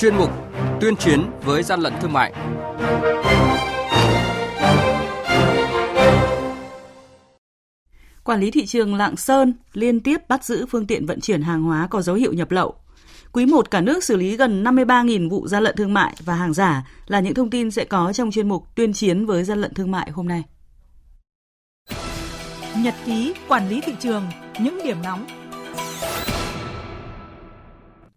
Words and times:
chuyên 0.00 0.16
mục 0.16 0.30
Tuyên 0.80 0.96
chiến 0.96 1.30
với 1.44 1.62
gian 1.62 1.80
lận 1.80 1.92
thương 2.00 2.12
mại. 2.12 2.32
Quản 8.24 8.40
lý 8.40 8.50
thị 8.50 8.66
trường 8.66 8.94
Lạng 8.94 9.16
Sơn 9.16 9.54
liên 9.72 10.00
tiếp 10.00 10.28
bắt 10.28 10.44
giữ 10.44 10.66
phương 10.70 10.86
tiện 10.86 11.06
vận 11.06 11.20
chuyển 11.20 11.42
hàng 11.42 11.62
hóa 11.62 11.86
có 11.90 12.02
dấu 12.02 12.16
hiệu 12.16 12.32
nhập 12.32 12.50
lậu. 12.50 12.74
Quý 13.32 13.46
1 13.46 13.70
cả 13.70 13.80
nước 13.80 14.04
xử 14.04 14.16
lý 14.16 14.36
gần 14.36 14.64
53.000 14.64 15.30
vụ 15.30 15.48
gian 15.48 15.62
lận 15.62 15.76
thương 15.76 15.94
mại 15.94 16.16
và 16.24 16.34
hàng 16.34 16.54
giả 16.54 16.88
là 17.06 17.20
những 17.20 17.34
thông 17.34 17.50
tin 17.50 17.70
sẽ 17.70 17.84
có 17.84 18.12
trong 18.12 18.30
chuyên 18.30 18.48
mục 18.48 18.74
Tuyên 18.74 18.92
chiến 18.92 19.26
với 19.26 19.44
gian 19.44 19.60
lận 19.60 19.74
thương 19.74 19.90
mại 19.90 20.10
hôm 20.10 20.28
nay. 20.28 20.44
Nhật 22.76 22.94
ký 23.04 23.34
quản 23.48 23.68
lý 23.68 23.80
thị 23.80 23.92
trường, 24.00 24.24
những 24.60 24.80
điểm 24.84 25.02
nóng. 25.02 25.26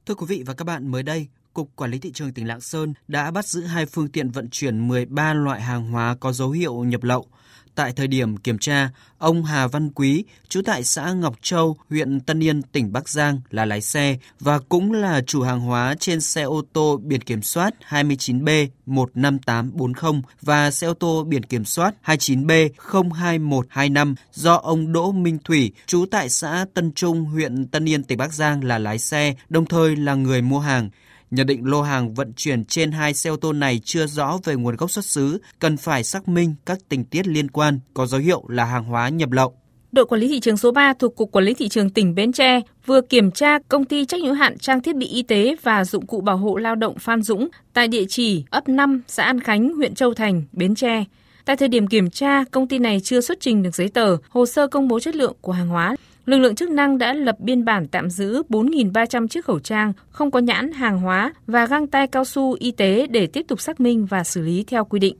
Thưa 0.05 0.15
quý 0.15 0.25
vị 0.29 0.43
và 0.45 0.53
các 0.53 0.65
bạn, 0.65 0.91
mới 0.91 1.03
đây, 1.03 1.27
Cục 1.53 1.75
Quản 1.75 1.91
lý 1.91 1.99
Thị 1.99 2.11
trường 2.11 2.33
tỉnh 2.33 2.47
Lạng 2.47 2.61
Sơn 2.61 2.93
đã 3.07 3.31
bắt 3.31 3.47
giữ 3.47 3.61
hai 3.61 3.85
phương 3.85 4.07
tiện 4.07 4.29
vận 4.29 4.49
chuyển 4.49 4.87
13 4.87 5.33
loại 5.33 5.61
hàng 5.61 5.91
hóa 5.91 6.15
có 6.19 6.33
dấu 6.33 6.51
hiệu 6.51 6.83
nhập 6.83 7.03
lậu. 7.03 7.27
Tại 7.75 7.93
thời 7.95 8.07
điểm 8.07 8.37
kiểm 8.37 8.57
tra, 8.57 8.89
ông 9.17 9.43
Hà 9.43 9.67
Văn 9.67 9.89
Quý, 9.95 10.23
trú 10.49 10.61
tại 10.61 10.83
xã 10.83 11.11
Ngọc 11.11 11.35
Châu, 11.41 11.77
huyện 11.89 12.19
Tân 12.19 12.43
Yên, 12.43 12.61
tỉnh 12.61 12.93
Bắc 12.93 13.09
Giang 13.09 13.41
là 13.49 13.65
lái 13.65 13.81
xe 13.81 14.17
và 14.39 14.59
cũng 14.59 14.91
là 14.91 15.21
chủ 15.21 15.41
hàng 15.41 15.59
hóa 15.59 15.95
trên 15.99 16.21
xe 16.21 16.41
ô 16.41 16.61
tô 16.73 16.99
biển 17.03 17.21
kiểm 17.21 17.41
soát 17.41 17.73
29B 17.89 18.67
15840 18.85 20.21
và 20.41 20.71
xe 20.71 20.87
ô 20.87 20.93
tô 20.93 21.23
biển 21.23 21.43
kiểm 21.43 21.65
soát 21.65 21.95
29B 22.05 22.69
02125 23.13 24.15
do 24.33 24.55
ông 24.55 24.93
Đỗ 24.93 25.11
Minh 25.11 25.37
Thủy, 25.43 25.71
trú 25.87 26.05
tại 26.11 26.29
xã 26.29 26.65
Tân 26.73 26.91
Trung, 26.91 27.25
huyện 27.25 27.67
Tân 27.67 27.89
Yên, 27.89 28.03
tỉnh 28.03 28.17
Bắc 28.17 28.33
Giang 28.33 28.63
là 28.63 28.79
lái 28.79 28.99
xe, 28.99 29.33
đồng 29.49 29.65
thời 29.65 29.95
là 29.95 30.15
người 30.15 30.41
mua 30.41 30.59
hàng. 30.59 30.89
Nhận 31.33 31.47
định 31.47 31.65
lô 31.65 31.81
hàng 31.81 32.13
vận 32.13 32.33
chuyển 32.35 32.65
trên 32.65 32.91
hai 32.91 33.13
xe 33.13 33.29
ô 33.29 33.35
tô 33.35 33.53
này 33.53 33.81
chưa 33.83 34.07
rõ 34.07 34.39
về 34.43 34.55
nguồn 34.55 34.75
gốc 34.75 34.91
xuất 34.91 35.05
xứ, 35.05 35.41
cần 35.59 35.77
phải 35.77 36.03
xác 36.03 36.27
minh 36.27 36.55
các 36.65 36.77
tình 36.89 37.05
tiết 37.05 37.27
liên 37.27 37.51
quan 37.51 37.79
có 37.93 38.05
dấu 38.05 38.21
hiệu 38.21 38.43
là 38.47 38.65
hàng 38.65 38.83
hóa 38.83 39.09
nhập 39.09 39.31
lậu. 39.31 39.53
Đội 39.91 40.05
quản 40.05 40.21
lý 40.21 40.27
thị 40.27 40.39
trường 40.39 40.57
số 40.57 40.71
3 40.71 40.93
thuộc 40.93 41.15
Cục 41.15 41.31
Quản 41.31 41.45
lý 41.45 41.53
Thị 41.53 41.69
trường 41.69 41.89
tỉnh 41.89 42.15
Bến 42.15 42.31
Tre 42.31 42.61
vừa 42.85 43.01
kiểm 43.01 43.31
tra 43.31 43.59
công 43.59 43.85
ty 43.85 44.05
trách 44.05 44.21
nhiệm 44.21 44.33
hạn 44.33 44.57
trang 44.57 44.81
thiết 44.81 44.95
bị 44.95 45.05
y 45.05 45.23
tế 45.23 45.55
và 45.63 45.85
dụng 45.85 46.07
cụ 46.07 46.21
bảo 46.21 46.37
hộ 46.37 46.55
lao 46.55 46.75
động 46.75 46.95
Phan 46.99 47.21
Dũng 47.21 47.47
tại 47.73 47.87
địa 47.87 48.05
chỉ 48.09 48.43
ấp 48.49 48.69
5, 48.69 49.01
xã 49.07 49.23
An 49.23 49.39
Khánh, 49.39 49.73
huyện 49.73 49.95
Châu 49.95 50.13
Thành, 50.13 50.43
Bến 50.51 50.75
Tre. 50.75 51.03
Tại 51.45 51.55
thời 51.55 51.67
điểm 51.67 51.87
kiểm 51.87 52.09
tra, 52.09 52.43
công 52.51 52.67
ty 52.67 52.79
này 52.79 52.99
chưa 53.03 53.21
xuất 53.21 53.39
trình 53.41 53.63
được 53.63 53.75
giấy 53.75 53.89
tờ, 53.89 54.17
hồ 54.29 54.45
sơ 54.45 54.67
công 54.67 54.87
bố 54.87 54.99
chất 54.99 55.15
lượng 55.15 55.35
của 55.41 55.51
hàng 55.51 55.67
hóa 55.67 55.95
lực 56.25 56.37
lượng 56.37 56.55
chức 56.55 56.69
năng 56.69 56.97
đã 56.97 57.13
lập 57.13 57.35
biên 57.39 57.65
bản 57.65 57.87
tạm 57.87 58.09
giữ 58.09 58.43
4.300 58.49 59.27
chiếc 59.27 59.45
khẩu 59.45 59.59
trang 59.59 59.93
không 60.09 60.31
có 60.31 60.39
nhãn 60.39 60.71
hàng 60.71 60.99
hóa 60.99 61.33
và 61.47 61.65
găng 61.65 61.87
tay 61.87 62.07
cao 62.07 62.25
su 62.25 62.55
y 62.59 62.71
tế 62.71 63.07
để 63.07 63.27
tiếp 63.27 63.45
tục 63.47 63.61
xác 63.61 63.79
minh 63.79 64.05
và 64.05 64.23
xử 64.23 64.41
lý 64.41 64.63
theo 64.67 64.85
quy 64.85 64.99
định. 64.99 65.17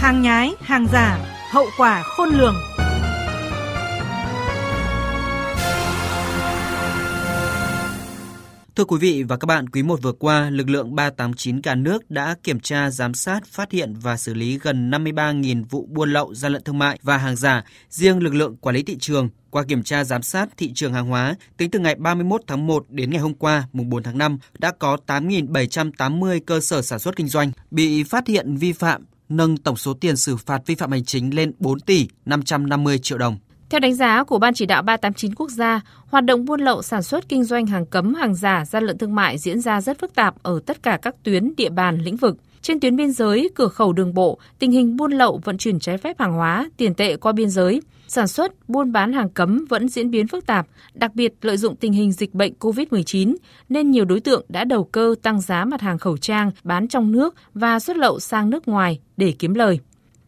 Hàng 0.00 0.22
nhái, 0.22 0.52
hàng 0.60 0.86
giả, 0.92 1.18
hậu 1.52 1.66
quả 1.78 2.02
khôn 2.02 2.28
lường. 2.28 2.54
Thưa 8.78 8.84
quý 8.84 8.96
vị 8.98 9.22
và 9.22 9.36
các 9.36 9.46
bạn, 9.46 9.68
quý 9.68 9.82
1 9.82 10.02
vừa 10.02 10.12
qua, 10.12 10.50
lực 10.50 10.70
lượng 10.70 10.94
389 10.94 11.62
cả 11.62 11.74
nước 11.74 12.10
đã 12.10 12.34
kiểm 12.42 12.60
tra, 12.60 12.90
giám 12.90 13.14
sát, 13.14 13.46
phát 13.46 13.72
hiện 13.72 13.94
và 13.94 14.16
xử 14.16 14.34
lý 14.34 14.58
gần 14.58 14.90
53.000 14.90 15.64
vụ 15.70 15.86
buôn 15.86 16.12
lậu, 16.12 16.34
gian 16.34 16.52
lận 16.52 16.62
thương 16.62 16.78
mại 16.78 16.98
và 17.02 17.16
hàng 17.16 17.36
giả. 17.36 17.64
Riêng 17.90 18.18
lực 18.18 18.34
lượng 18.34 18.56
quản 18.56 18.74
lý 18.74 18.82
thị 18.82 18.96
trường 19.00 19.28
qua 19.50 19.64
kiểm 19.68 19.82
tra 19.82 20.04
giám 20.04 20.22
sát 20.22 20.48
thị 20.56 20.72
trường 20.74 20.92
hàng 20.92 21.06
hóa, 21.06 21.34
tính 21.56 21.70
từ 21.70 21.78
ngày 21.78 21.94
31 21.94 22.40
tháng 22.46 22.66
1 22.66 22.86
đến 22.88 23.10
ngày 23.10 23.20
hôm 23.20 23.34
qua, 23.34 23.68
mùng 23.72 23.90
4 23.90 24.02
tháng 24.02 24.18
5, 24.18 24.38
đã 24.58 24.72
có 24.78 24.96
8.780 25.06 26.40
cơ 26.46 26.60
sở 26.60 26.82
sản 26.82 26.98
xuất 26.98 27.16
kinh 27.16 27.28
doanh 27.28 27.52
bị 27.70 28.02
phát 28.02 28.26
hiện 28.26 28.56
vi 28.56 28.72
phạm, 28.72 29.04
nâng 29.28 29.56
tổng 29.56 29.76
số 29.76 29.94
tiền 29.94 30.16
xử 30.16 30.36
phạt 30.36 30.62
vi 30.66 30.74
phạm 30.74 30.90
hành 30.90 31.04
chính 31.04 31.34
lên 31.34 31.52
4 31.58 31.80
tỷ 31.80 32.08
550 32.24 32.98
triệu 32.98 33.18
đồng. 33.18 33.38
Theo 33.70 33.80
đánh 33.80 33.94
giá 33.94 34.24
của 34.24 34.38
Ban 34.38 34.54
chỉ 34.54 34.66
đạo 34.66 34.82
389 34.82 35.34
quốc 35.34 35.50
gia, 35.50 35.80
hoạt 36.06 36.24
động 36.24 36.44
buôn 36.44 36.60
lậu 36.60 36.82
sản 36.82 37.02
xuất 37.02 37.28
kinh 37.28 37.44
doanh 37.44 37.66
hàng 37.66 37.86
cấm, 37.86 38.14
hàng 38.14 38.34
giả, 38.34 38.64
gian 38.64 38.84
lận 38.84 38.98
thương 38.98 39.14
mại 39.14 39.38
diễn 39.38 39.60
ra 39.60 39.80
rất 39.80 39.98
phức 39.98 40.14
tạp 40.14 40.42
ở 40.42 40.60
tất 40.66 40.82
cả 40.82 40.98
các 41.02 41.14
tuyến 41.22 41.56
địa 41.56 41.70
bàn 41.70 41.98
lĩnh 42.00 42.16
vực. 42.16 42.36
Trên 42.62 42.80
tuyến 42.80 42.96
biên 42.96 43.12
giới, 43.12 43.50
cửa 43.54 43.68
khẩu 43.68 43.92
đường 43.92 44.14
bộ, 44.14 44.38
tình 44.58 44.70
hình 44.70 44.96
buôn 44.96 45.12
lậu 45.12 45.40
vận 45.44 45.58
chuyển 45.58 45.78
trái 45.78 45.98
phép 45.98 46.18
hàng 46.18 46.32
hóa, 46.32 46.70
tiền 46.76 46.94
tệ 46.94 47.16
qua 47.16 47.32
biên 47.32 47.50
giới, 47.50 47.82
sản 48.08 48.28
xuất, 48.28 48.68
buôn 48.68 48.92
bán 48.92 49.12
hàng 49.12 49.28
cấm 49.28 49.64
vẫn 49.68 49.88
diễn 49.88 50.10
biến 50.10 50.26
phức 50.26 50.46
tạp, 50.46 50.66
đặc 50.94 51.14
biệt 51.14 51.34
lợi 51.42 51.56
dụng 51.56 51.76
tình 51.76 51.92
hình 51.92 52.12
dịch 52.12 52.34
bệnh 52.34 52.52
COVID-19 52.60 53.36
nên 53.68 53.90
nhiều 53.90 54.04
đối 54.04 54.20
tượng 54.20 54.44
đã 54.48 54.64
đầu 54.64 54.84
cơ 54.84 55.14
tăng 55.22 55.40
giá 55.40 55.64
mặt 55.64 55.80
hàng 55.80 55.98
khẩu 55.98 56.16
trang 56.16 56.50
bán 56.64 56.88
trong 56.88 57.12
nước 57.12 57.34
và 57.54 57.80
xuất 57.80 57.96
lậu 57.96 58.20
sang 58.20 58.50
nước 58.50 58.68
ngoài 58.68 59.00
để 59.16 59.34
kiếm 59.38 59.54
lời. 59.54 59.80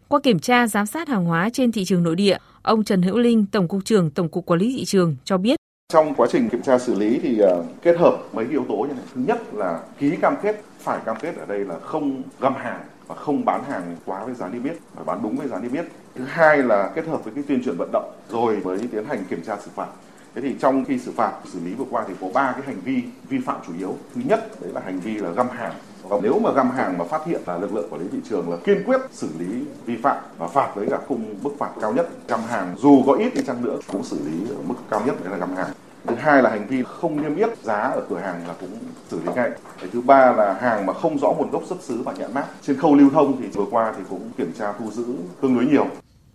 Qua 0.08 0.20
kiểm 0.22 0.38
tra 0.38 0.66
giám 0.66 0.86
sát 0.86 1.08
hàng 1.08 1.24
hóa 1.24 1.50
trên 1.52 1.72
thị 1.72 1.84
trường 1.84 2.02
nội 2.02 2.16
địa, 2.16 2.36
Ông 2.62 2.84
Trần 2.84 3.02
Hữu 3.02 3.18
Linh, 3.18 3.46
Tổng 3.46 3.68
cục 3.68 3.84
trưởng 3.84 4.10
Tổng 4.10 4.28
cục 4.28 4.46
Quản 4.46 4.60
lý 4.60 4.74
thị 4.76 4.84
trường 4.84 5.16
cho 5.24 5.38
biết 5.38 5.56
trong 5.92 6.14
quá 6.14 6.28
trình 6.30 6.48
kiểm 6.48 6.62
tra 6.62 6.78
xử 6.78 6.94
lý 6.94 7.18
thì 7.22 7.38
ờ, 7.38 7.64
kết 7.82 7.96
hợp 7.98 8.18
mấy 8.32 8.46
yếu 8.50 8.64
tố 8.68 8.74
như 8.74 8.94
này. 8.94 9.04
Thứ 9.14 9.20
nhất 9.26 9.54
là 9.54 9.80
ký 9.98 10.16
cam 10.20 10.36
kết, 10.42 10.62
phải 10.78 10.98
cam 11.04 11.16
kết 11.20 11.36
ở 11.36 11.46
đây 11.46 11.58
là 11.58 11.78
không 11.78 12.22
găm 12.40 12.54
hàng 12.54 12.80
và 13.06 13.14
không 13.14 13.44
bán 13.44 13.64
hàng 13.64 13.96
quá 14.06 14.24
với 14.24 14.34
giá 14.34 14.48
niêm 14.48 14.64
yết 14.64 14.76
phải 14.94 15.04
bán 15.04 15.20
đúng 15.22 15.36
với 15.36 15.48
giá 15.48 15.58
niêm 15.60 15.72
yết. 15.72 15.84
Thứ 16.14 16.24
hai 16.24 16.58
là 16.58 16.92
kết 16.94 17.06
hợp 17.06 17.24
với 17.24 17.34
cái 17.34 17.44
tuyên 17.48 17.64
truyền 17.64 17.76
vận 17.76 17.90
động 17.92 18.12
rồi 18.30 18.60
mới 18.64 18.78
tiến 18.92 19.04
hành 19.04 19.24
kiểm 19.30 19.42
tra 19.42 19.56
xử 19.56 19.70
phạt. 19.74 19.88
Thế 20.34 20.40
thì 20.40 20.54
trong 20.60 20.84
khi 20.84 20.98
xử 20.98 21.12
phạt, 21.16 21.32
xử 21.52 21.58
lý 21.64 21.74
vừa 21.74 21.84
qua 21.90 22.04
thì 22.08 22.14
có 22.20 22.26
ba 22.34 22.52
cái 22.52 22.62
hành 22.66 22.80
vi 22.84 23.02
vi 23.28 23.38
phạm 23.38 23.56
chủ 23.66 23.72
yếu. 23.78 23.94
Thứ 24.14 24.20
nhất, 24.24 24.60
đấy 24.60 24.70
là 24.74 24.80
hành 24.84 25.00
vi 25.00 25.14
là 25.14 25.30
găm 25.30 25.48
hàng. 25.48 25.72
Và 26.08 26.16
nếu 26.22 26.38
mà 26.38 26.52
găm 26.52 26.70
hàng 26.70 26.98
mà 26.98 27.04
phát 27.04 27.26
hiện 27.26 27.40
là 27.46 27.58
lực 27.58 27.74
lượng 27.74 27.88
quản 27.90 28.02
lý 28.02 28.08
thị 28.12 28.18
trường 28.28 28.50
là 28.50 28.56
kiên 28.64 28.82
quyết 28.86 29.00
xử 29.12 29.28
lý 29.38 29.64
vi 29.86 29.96
phạm 29.96 30.16
và 30.38 30.48
phạt 30.48 30.72
với 30.74 30.86
cả 30.90 30.98
khung 31.08 31.34
mức 31.42 31.50
phạt 31.58 31.70
cao 31.80 31.92
nhất, 31.92 32.08
găm 32.28 32.40
hàng 32.48 32.74
dù 32.78 33.02
có 33.06 33.12
ít 33.12 33.34
đi 33.34 33.42
chăng 33.46 33.64
nữa 33.64 33.78
cũng 33.92 34.04
xử 34.04 34.18
lý 34.24 34.50
ở 34.50 34.62
mức 34.66 34.74
cao 34.90 35.02
nhất, 35.06 35.14
đấy 35.24 35.32
là 35.32 35.36
găm 35.36 35.56
hàng. 35.56 35.70
Thứ 36.06 36.14
hai 36.14 36.42
là 36.42 36.50
hành 36.50 36.66
vi 36.66 36.82
không 36.86 37.22
niêm 37.22 37.36
yết 37.36 37.58
giá 37.62 37.78
ở 37.78 38.02
cửa 38.10 38.18
hàng 38.18 38.48
là 38.48 38.54
cũng 38.60 38.78
xử 39.08 39.20
lý 39.24 39.32
ngay. 39.34 39.50
Thứ 39.92 40.00
ba 40.00 40.32
là 40.32 40.52
hàng 40.60 40.86
mà 40.86 40.92
không 40.92 41.18
rõ 41.18 41.32
nguồn 41.32 41.50
gốc 41.50 41.62
xuất 41.66 41.82
xứ 41.82 42.02
và 42.02 42.12
nhãn 42.12 42.34
mát. 42.34 42.44
Trên 42.62 42.76
khâu 42.76 42.94
lưu 42.94 43.10
thông 43.10 43.36
thì 43.40 43.46
vừa 43.46 43.66
qua 43.70 43.94
thì 43.96 44.02
cũng 44.10 44.30
kiểm 44.38 44.52
tra 44.58 44.72
thu 44.78 44.90
giữ 44.90 45.04
tương 45.40 45.54
đối 45.54 45.64
nhiều 45.64 45.86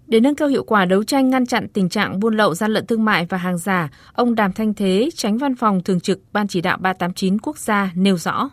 để 0.07 0.19
nâng 0.19 0.35
cao 0.35 0.47
hiệu 0.47 0.63
quả 0.63 0.85
đấu 0.85 1.03
tranh 1.03 1.29
ngăn 1.29 1.45
chặn 1.45 1.67
tình 1.67 1.89
trạng 1.89 2.19
buôn 2.19 2.37
lậu 2.37 2.55
gian 2.55 2.71
lận 2.71 2.87
thương 2.87 3.05
mại 3.05 3.25
và 3.29 3.37
hàng 3.37 3.57
giả, 3.57 3.89
ông 4.13 4.35
Đàm 4.35 4.53
Thanh 4.53 4.73
Thế, 4.73 5.09
tránh 5.15 5.37
văn 5.37 5.55
phòng 5.55 5.83
thường 5.83 5.99
trực 5.99 6.19
Ban 6.33 6.47
chỉ 6.47 6.61
đạo 6.61 6.77
389 6.81 7.37
quốc 7.39 7.57
gia 7.57 7.89
nêu 7.95 8.17
rõ. 8.17 8.49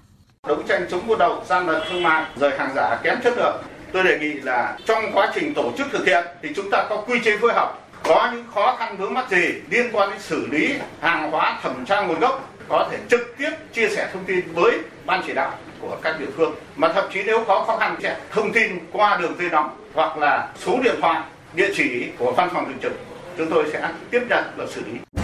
Đấu 0.49 0.63
tranh 0.69 0.87
chống 0.91 1.07
buôn 1.07 1.19
lậu, 1.19 1.43
gian 1.47 1.67
lận 1.67 1.83
thương 1.91 2.03
mại, 2.03 2.25
rồi 2.37 2.51
hàng 2.59 2.73
giả 2.75 3.01
kém 3.03 3.19
chất 3.25 3.35
lượng. 3.37 3.63
Tôi 3.93 4.05
đề 4.05 4.19
nghị 4.19 4.33
là 4.33 4.79
trong 4.87 5.05
quá 5.13 5.33
trình 5.35 5.55
tổ 5.55 5.73
chức 5.79 5.87
thực 5.93 6.07
hiện 6.07 6.25
thì 6.43 6.49
chúng 6.57 6.71
ta 6.71 6.87
có 6.91 7.05
quy 7.07 7.19
chế 7.25 7.37
phối 7.37 7.53
hợp. 7.53 7.79
Có 8.05 8.31
những 8.34 8.45
khó 8.55 8.77
khăn 8.79 8.97
vướng 8.97 9.15
mắc 9.15 9.31
gì 9.31 9.53
liên 9.71 9.87
quan 9.93 10.11
đến 10.11 10.19
xử 10.21 10.47
lý 10.47 10.75
hàng 11.01 11.31
hóa 11.31 11.61
thẩm 11.63 11.84
tra 11.84 12.07
nguồn 12.07 12.21
gốc 12.21 12.53
có 12.69 12.89
thể 12.91 12.99
trực 13.09 13.34
tiếp 13.39 13.51
chia 13.73 13.89
sẻ 13.89 14.11
thông 14.13 14.25
tin 14.25 14.41
với 14.55 14.79
ban 15.07 15.23
chỉ 15.27 15.33
đạo 15.34 15.53
của 15.81 15.97
các 16.03 16.21
địa 16.21 16.27
phương 16.37 16.55
mà 16.77 16.93
thậm 16.93 17.05
chí 17.13 17.23
nếu 17.27 17.45
có 17.47 17.65
khó 17.67 17.77
khăn 17.77 17.97
sẽ 18.03 18.17
thông 18.31 18.53
tin 18.53 18.79
qua 18.93 19.17
đường 19.17 19.34
dây 19.39 19.51
nóng 19.51 19.77
hoặc 19.95 20.19
là 20.19 20.49
số 20.59 20.79
điện 20.84 20.95
thoại 21.01 21.23
địa 21.55 21.71
chỉ 21.77 22.09
của 22.19 22.33
văn 22.37 22.49
phòng 22.53 22.65
thường 22.65 22.79
trực, 22.83 22.93
chúng 23.39 23.51
tôi 23.51 23.65
sẽ 23.73 23.89
tiếp 24.11 24.21
nhận 24.29 24.45
và 24.57 24.67
xử 24.75 24.81
lý. 24.87 25.23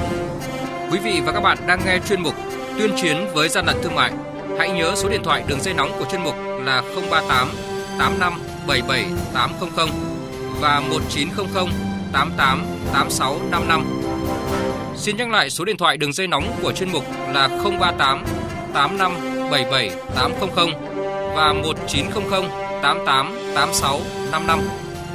Quý 0.92 0.98
vị 1.04 1.20
và 1.26 1.32
các 1.32 1.40
bạn 1.40 1.58
đang 1.66 1.80
nghe 1.86 1.98
chuyên 2.08 2.22
mục 2.22 2.34
tuyên 2.78 2.90
chiến 3.02 3.16
với 3.34 3.48
gian 3.48 3.66
lận 3.66 3.76
thương 3.82 3.94
mại. 3.94 4.12
Hãy 4.58 4.70
nhớ 4.70 4.92
số 4.96 5.08
điện 5.08 5.22
thoại 5.24 5.44
đường 5.48 5.60
dây 5.60 5.74
nóng 5.74 5.92
của 5.98 6.04
chuyên 6.10 6.22
mục 6.22 6.34
là 6.64 6.82
038 7.10 7.48
85 7.98 8.40
77 8.66 9.04
800 9.34 9.88
và 10.60 10.80
1900 10.80 11.66
88 12.12 12.64
86 12.92 13.36
55. 13.50 13.84
Xin 14.96 15.16
nhắc 15.16 15.30
lại 15.30 15.50
số 15.50 15.64
điện 15.64 15.76
thoại 15.76 15.96
đường 15.96 16.12
dây 16.12 16.26
nóng 16.26 16.56
của 16.62 16.72
chuyên 16.72 16.92
mục 16.92 17.04
là 17.32 17.48
038 17.48 18.24
85 18.74 19.12
77 19.50 19.90
800 20.14 20.70
và 21.36 21.52
1900 21.52 22.44
88 22.82 23.36
86 23.54 24.00
55 24.32 24.60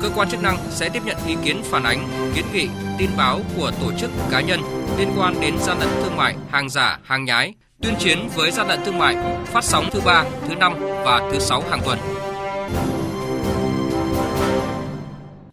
cơ 0.03 0.09
quan 0.15 0.29
chức 0.29 0.41
năng 0.41 0.57
sẽ 0.69 0.89
tiếp 0.89 1.01
nhận 1.05 1.17
ý 1.27 1.35
kiến 1.43 1.61
phản 1.63 1.83
ánh, 1.83 2.31
kiến 2.35 2.45
nghị, 2.53 2.67
tin 2.97 3.09
báo 3.17 3.39
của 3.57 3.71
tổ 3.81 3.91
chức 3.99 4.11
cá 4.31 4.41
nhân 4.41 4.59
liên 4.97 5.09
quan 5.17 5.41
đến 5.41 5.55
gian 5.59 5.79
lận 5.79 5.89
thương 6.03 6.17
mại, 6.17 6.35
hàng 6.49 6.69
giả, 6.69 6.99
hàng 7.03 7.25
nhái, 7.25 7.53
tuyên 7.81 7.93
chiến 7.99 8.19
với 8.35 8.51
gian 8.51 8.67
lận 8.67 8.79
thương 8.85 8.97
mại, 8.97 9.15
phát 9.45 9.63
sóng 9.63 9.85
thứ 9.91 10.01
ba, 10.05 10.25
thứ 10.47 10.55
năm 10.55 10.73
và 10.79 11.29
thứ 11.31 11.39
sáu 11.39 11.63
hàng 11.69 11.81
tuần. 11.85 11.99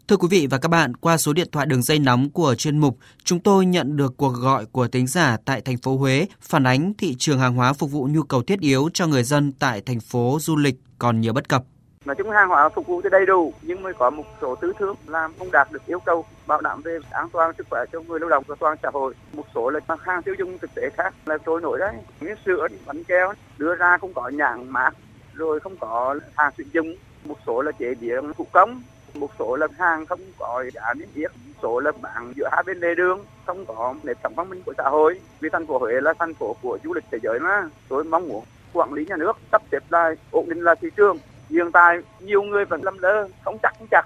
Thưa 0.08 0.16
quý 0.16 0.28
vị 0.30 0.46
và 0.46 0.58
các 0.58 0.68
bạn, 0.68 0.94
qua 0.94 1.16
số 1.16 1.32
điện 1.32 1.48
thoại 1.52 1.66
đường 1.66 1.82
dây 1.82 1.98
nóng 1.98 2.30
của 2.30 2.54
chuyên 2.54 2.78
mục, 2.78 2.98
chúng 3.24 3.40
tôi 3.40 3.66
nhận 3.66 3.96
được 3.96 4.16
cuộc 4.16 4.32
gọi 4.32 4.66
của 4.66 4.88
tính 4.88 5.06
giả 5.06 5.36
tại 5.44 5.60
thành 5.60 5.78
phố 5.78 5.96
Huế 5.96 6.26
phản 6.40 6.64
ánh 6.64 6.92
thị 6.98 7.14
trường 7.18 7.38
hàng 7.38 7.54
hóa 7.54 7.72
phục 7.72 7.90
vụ 7.90 8.08
nhu 8.10 8.22
cầu 8.22 8.42
thiết 8.42 8.60
yếu 8.60 8.88
cho 8.94 9.06
người 9.06 9.24
dân 9.24 9.52
tại 9.52 9.82
thành 9.86 10.00
phố 10.00 10.38
du 10.40 10.56
lịch 10.56 10.76
còn 10.98 11.20
nhiều 11.20 11.32
bất 11.32 11.48
cập 11.48 11.64
nói 12.04 12.16
chung 12.16 12.30
hàng 12.30 12.48
hóa 12.48 12.68
phục 12.68 12.86
vụ 12.86 13.02
thì 13.02 13.08
đầy 13.12 13.26
đủ, 13.26 13.52
nhưng 13.62 13.82
mới 13.82 13.94
có 13.94 14.10
một 14.10 14.24
số 14.40 14.54
tư 14.54 14.72
thương 14.78 14.96
làm 15.06 15.32
không 15.38 15.50
đạt 15.52 15.68
được 15.72 15.86
yêu 15.86 16.00
cầu 16.00 16.24
bảo 16.46 16.60
đảm 16.60 16.82
về 16.82 16.98
an 17.10 17.28
toàn 17.32 17.52
sức 17.58 17.66
khỏe 17.70 17.84
cho 17.92 18.00
người 18.00 18.20
lao 18.20 18.28
động 18.28 18.44
và 18.46 18.56
toàn 18.60 18.76
xã 18.82 18.90
hội. 18.92 19.14
Một 19.32 19.44
số 19.54 19.70
là 19.70 19.80
mặt 19.88 20.00
hàng 20.02 20.22
tiêu 20.22 20.34
dùng 20.38 20.58
thực 20.58 20.70
tế 20.74 20.90
khác 20.96 21.14
là 21.26 21.38
trôi 21.38 21.60
nổi 21.60 21.78
đấy, 21.78 21.94
như 22.20 22.34
sữa, 22.46 22.66
bánh 22.86 23.04
keo 23.04 23.32
đưa 23.58 23.74
ra 23.74 23.98
không 23.98 24.14
có 24.14 24.28
nhãn 24.28 24.68
mát, 24.68 24.90
rồi 25.34 25.60
không 25.60 25.76
có 25.76 26.16
hàng 26.36 26.52
sử 26.58 26.64
dụng. 26.72 26.94
Một 27.24 27.36
số 27.46 27.62
là 27.62 27.72
chế 27.72 27.94
biến 27.94 28.32
thủ 28.38 28.46
công, 28.52 28.82
một 29.14 29.30
số 29.38 29.56
là 29.56 29.66
hàng 29.78 30.06
không 30.06 30.20
có 30.38 30.64
giá 30.74 30.94
niêm 30.94 31.08
yết 31.14 31.30
số 31.62 31.80
là 31.80 31.92
bán 32.02 32.32
giữa 32.36 32.48
hai 32.52 32.62
bên 32.66 32.80
lề 32.80 32.94
đường, 32.94 33.24
không 33.46 33.66
có 33.66 33.94
nếp 34.02 34.16
sống 34.22 34.34
văn 34.34 34.50
minh 34.50 34.62
của 34.66 34.74
xã 34.78 34.84
hội. 34.84 35.20
Vì 35.40 35.48
thành 35.52 35.66
phố 35.66 35.78
Huế 35.78 36.00
là 36.00 36.14
thành 36.18 36.34
phố 36.34 36.56
của 36.62 36.78
du 36.84 36.94
lịch 36.94 37.04
thế 37.10 37.18
giới 37.22 37.38
mà, 37.38 37.68
tôi 37.88 38.04
mong 38.04 38.28
muốn 38.28 38.44
quản 38.72 38.92
lý 38.92 39.06
nhà 39.06 39.16
nước 39.16 39.36
sắp 39.52 39.62
xếp 39.72 39.82
lại, 39.88 40.14
ổn 40.30 40.48
định 40.48 40.60
là 40.60 40.74
thị 40.74 40.88
trường 40.96 41.18
hiện 41.50 41.72
tại 41.72 41.98
nhiều 42.20 42.42
người 42.42 42.64
vẫn 42.64 42.82
lầm 42.84 42.98
lơ 42.98 43.28
không 43.44 43.58
chắc 43.62 43.74
không 43.78 43.88
chặt 43.90 44.02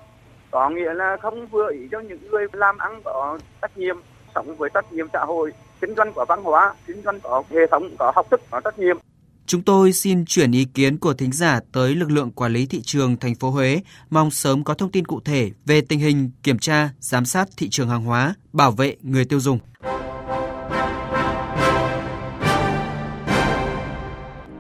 có 0.50 0.70
nghĩa 0.70 0.94
là 0.94 1.16
không 1.22 1.46
vừa 1.46 1.72
ý 1.72 1.88
cho 1.92 2.00
những 2.00 2.30
người 2.30 2.46
làm 2.52 2.78
ăn 2.78 3.00
có 3.04 3.38
trách 3.62 3.78
nhiệm 3.78 3.96
sống 4.34 4.56
với 4.56 4.70
trách 4.74 4.92
nhiệm 4.92 5.06
xã 5.12 5.24
hội 5.24 5.52
kinh 5.80 5.94
doanh 5.96 6.12
có 6.12 6.24
văn 6.28 6.42
hóa 6.42 6.74
kinh 6.86 7.02
doanh 7.02 7.20
có 7.20 7.42
hệ 7.50 7.66
thống 7.70 7.88
có 7.98 8.12
học 8.14 8.26
thức 8.30 8.40
có 8.50 8.60
trách 8.60 8.78
nhiệm 8.78 8.98
Chúng 9.46 9.62
tôi 9.62 9.92
xin 9.92 10.24
chuyển 10.26 10.52
ý 10.52 10.64
kiến 10.64 10.98
của 10.98 11.14
thính 11.14 11.32
giả 11.32 11.60
tới 11.72 11.94
lực 11.94 12.10
lượng 12.10 12.30
quản 12.30 12.52
lý 12.52 12.66
thị 12.66 12.82
trường 12.82 13.16
thành 13.16 13.34
phố 13.34 13.50
Huế, 13.50 13.80
mong 14.10 14.30
sớm 14.30 14.64
có 14.64 14.74
thông 14.74 14.90
tin 14.90 15.06
cụ 15.06 15.20
thể 15.24 15.50
về 15.66 15.80
tình 15.80 15.98
hình 15.98 16.30
kiểm 16.42 16.58
tra, 16.58 16.90
giám 17.00 17.24
sát 17.24 17.48
thị 17.56 17.68
trường 17.70 17.88
hàng 17.88 18.04
hóa, 18.04 18.34
bảo 18.52 18.70
vệ 18.70 18.96
người 19.02 19.24
tiêu 19.24 19.40
dùng. 19.40 19.58